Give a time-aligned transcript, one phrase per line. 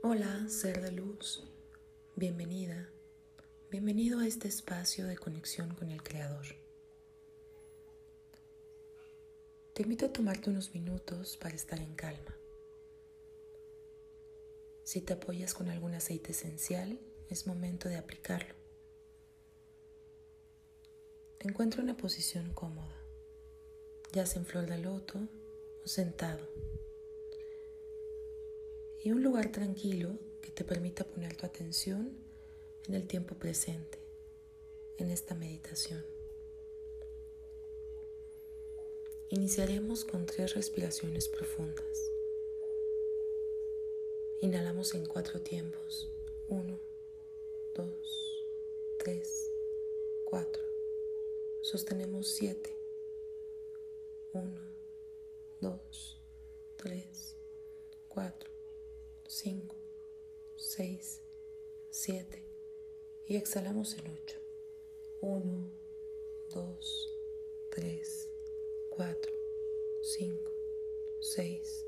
[0.00, 1.42] Hola, ser de luz.
[2.14, 2.88] Bienvenida.
[3.68, 6.46] Bienvenido a este espacio de conexión con el Creador.
[9.74, 12.32] Te invito a tomarte unos minutos para estar en calma.
[14.84, 18.54] Si te apoyas con algún aceite esencial, es momento de aplicarlo.
[21.40, 23.02] Encuentra una posición cómoda,
[24.12, 25.18] ya sea en flor de loto
[25.84, 26.46] o sentado.
[29.02, 32.16] Y un lugar tranquilo que te permita poner tu atención
[32.88, 33.98] en el tiempo presente,
[34.96, 36.04] en esta meditación.
[39.30, 42.10] Iniciaremos con tres respiraciones profundas.
[44.40, 46.10] Inhalamos en cuatro tiempos.
[46.48, 46.78] Uno,
[47.74, 48.46] dos,
[48.98, 49.50] tres,
[50.24, 50.62] cuatro.
[51.60, 52.74] Sostenemos siete.
[54.32, 54.60] Uno,
[55.60, 56.22] dos,
[56.76, 57.36] tres,
[58.08, 58.47] cuatro,
[59.30, 59.76] 5,
[60.56, 61.20] 6,
[61.90, 62.42] 7
[63.26, 64.38] y exhalamos en 8.
[65.20, 65.70] 1,
[66.54, 67.18] 2,
[67.68, 68.28] 3,
[68.88, 69.32] 4,
[70.02, 70.52] 5,
[71.20, 71.86] 6,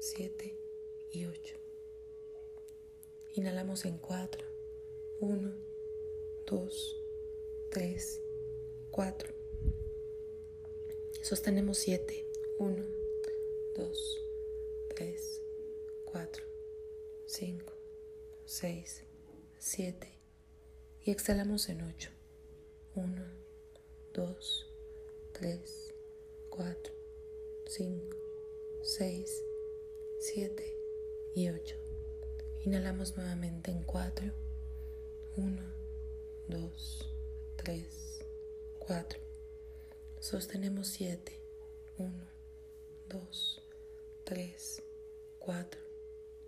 [0.00, 0.58] 7
[1.12, 1.56] y 8.
[3.36, 4.44] Inhalamos en 4,
[5.20, 5.54] 1,
[6.44, 7.02] 2,
[7.70, 8.20] 3,
[8.90, 9.34] 4.
[11.22, 12.26] Sostenemos 7,
[12.58, 12.84] 1,
[13.74, 14.15] 2,
[18.58, 19.02] 6,
[19.58, 20.08] 7
[21.04, 22.08] y exhalamos en 8.
[22.94, 23.22] 1,
[24.14, 24.66] 2,
[25.34, 25.94] 3,
[26.48, 26.92] 4,
[27.66, 28.16] 5,
[28.82, 29.42] 6,
[30.20, 30.74] 7
[31.34, 31.76] y 8.
[32.64, 34.32] Inhalamos nuevamente en 4.
[35.36, 35.62] 1,
[36.48, 37.10] 2,
[37.56, 38.24] 3,
[38.78, 39.20] 4.
[40.20, 41.38] Sostenemos 7.
[41.98, 42.10] 1,
[43.10, 43.62] 2,
[44.24, 44.82] 3,
[45.40, 45.80] 4,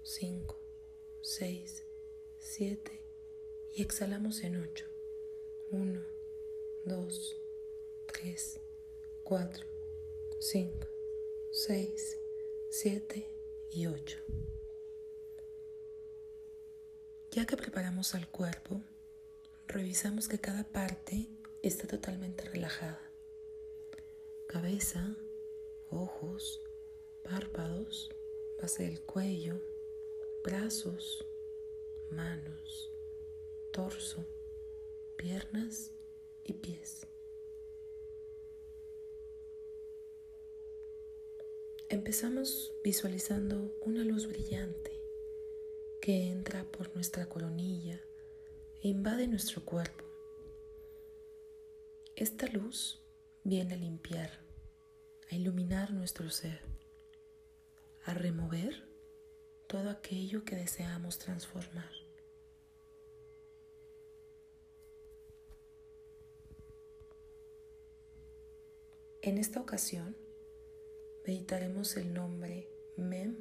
[0.04, 0.58] 5,
[1.20, 1.77] 6,
[2.58, 3.00] siete.
[3.72, 4.84] Y exhalamos en ocho.
[5.70, 6.02] Uno,
[6.84, 7.40] dos,
[8.06, 8.58] tres,
[9.22, 9.64] cuatro,
[10.40, 10.88] cinco,
[11.52, 12.18] seis,
[12.68, 13.28] siete
[13.70, 14.18] y ocho.
[17.30, 18.82] Ya que preparamos al cuerpo,
[19.68, 21.28] revisamos que cada parte
[21.62, 23.08] está totalmente relajada.
[24.48, 25.16] Cabeza,
[25.92, 26.60] ojos,
[27.22, 28.10] párpados,
[28.60, 29.62] base del cuello,
[30.42, 31.24] brazos,
[32.10, 32.92] manos,
[33.72, 34.24] torso,
[35.16, 35.92] piernas
[36.44, 37.06] y pies.
[41.90, 44.92] Empezamos visualizando una luz brillante
[46.00, 48.00] que entra por nuestra coronilla
[48.82, 50.04] e invade nuestro cuerpo.
[52.16, 53.02] Esta luz
[53.44, 54.30] viene a limpiar,
[55.30, 56.60] a iluminar nuestro ser,
[58.04, 58.87] a remover
[59.68, 61.92] todo aquello que deseamos transformar.
[69.20, 70.16] En esta ocasión
[71.26, 73.36] meditaremos el nombre Mem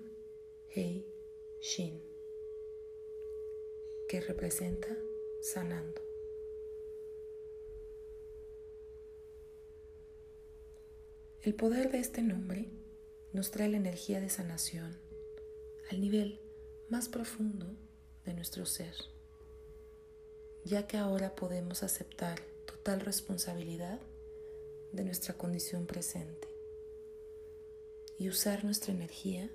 [0.70, 1.08] Hei
[1.62, 2.04] Shin
[4.10, 4.98] que representa
[5.42, 6.02] sanando.
[11.42, 12.70] El poder de este nombre
[13.32, 15.07] nos trae la energía de sanación
[15.90, 16.40] al nivel
[16.90, 17.66] más profundo
[18.26, 18.94] de nuestro ser,
[20.64, 24.00] ya que ahora podemos aceptar total responsabilidad
[24.92, 26.48] de nuestra condición presente
[28.18, 29.50] y usar nuestra energía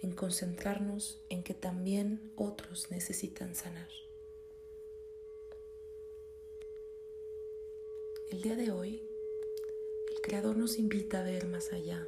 [0.00, 3.88] en concentrarnos en que también otros necesitan sanar.
[8.30, 9.02] El día de hoy,
[10.12, 12.06] el Creador nos invita a ver más allá.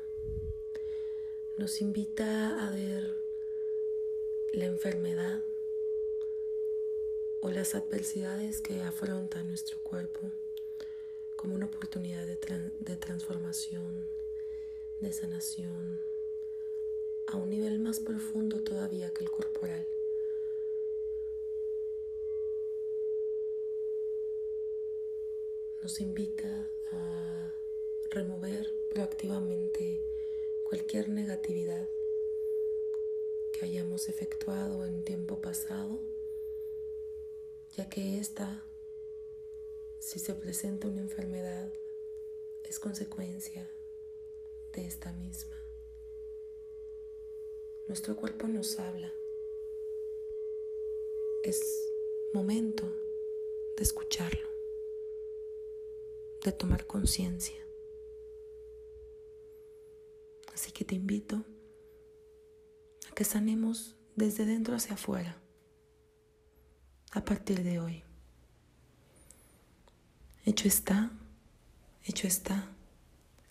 [1.59, 3.30] Nos invita a ver
[4.53, 5.45] la enfermedad
[7.41, 10.21] o las adversidades que afronta nuestro cuerpo
[11.37, 12.37] como una oportunidad de,
[12.97, 14.09] transformación,
[15.01, 16.01] de sanación,
[17.29, 19.87] a un nivel más profundo todavía que el corporal.
[25.81, 27.55] Nos invita a
[28.11, 30.01] remover proactivamente
[30.65, 31.89] cualquier negatividad
[33.61, 36.01] que hayamos efectuado en tiempo pasado,
[37.77, 38.65] ya que esta,
[39.99, 41.71] si se presenta una enfermedad,
[42.65, 43.71] es consecuencia
[44.73, 45.63] de esta misma.
[47.87, 49.13] Nuestro cuerpo nos habla.
[51.43, 51.61] Es
[52.33, 52.85] momento
[53.77, 54.49] de escucharlo,
[56.43, 57.63] de tomar conciencia.
[60.51, 61.45] Así que te invito
[63.21, 65.37] que sanemos desde dentro hacia afuera
[67.13, 68.03] a partir de hoy.
[70.47, 71.11] Hecho está,
[72.03, 72.71] hecho está,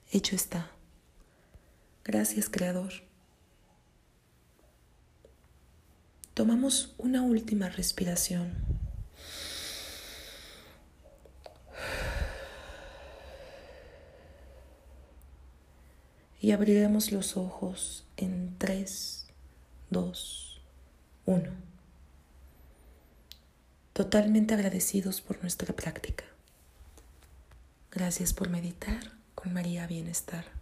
[0.09, 0.71] hecho está.
[2.03, 2.91] Gracias Creador.
[6.33, 8.55] Tomamos una última respiración.
[16.41, 19.28] Y abriremos los ojos en 3,
[19.89, 20.61] 2,
[21.25, 21.49] 1.
[23.93, 26.25] Totalmente agradecidos por nuestra práctica.
[27.91, 30.58] Gracias por meditar con María Bienestar.